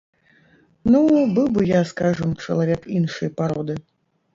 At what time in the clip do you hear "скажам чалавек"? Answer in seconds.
1.93-2.93